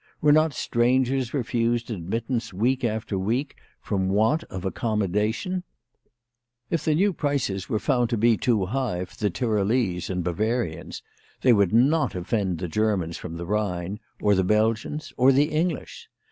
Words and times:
Were 0.19 0.31
not 0.31 0.51
strangers 0.55 1.31
refused 1.31 1.91
admittance 1.91 2.51
week 2.51 2.83
after 2.83 3.19
week 3.19 3.55
from 3.79 4.09
want 4.09 4.43
of 4.45 4.65
accommodation? 4.65 5.63
If 6.71 6.83
the 6.85 6.95
new 6.95 7.13
prices 7.13 7.69
were 7.69 7.77
found 7.77 8.09
to 8.09 8.17
be 8.17 8.35
20 8.35 8.35
WHY 8.35 8.39
FRAU 8.39 8.65
FROHMANN 8.65 8.87
RAISED 8.87 8.89
HER 8.89 8.95
PRICES. 8.95 9.05
too 9.05 9.05
high 9.05 9.05
for 9.05 9.23
the 9.23 9.29
Tyrolese 9.69 10.09
and 10.09 10.23
Bavarians, 10.23 11.03
they 11.41 11.53
would 11.53 11.71
not 11.73 12.15
offend 12.15 12.57
the 12.57 12.67
Germans 12.67 13.17
from 13.17 13.37
the 13.37 13.45
Ehine, 13.45 13.99
or 14.19 14.33
the 14.33 14.43
Belgians, 14.43 15.13
or 15.17 15.31
the 15.31 15.49
English. 15.51 16.09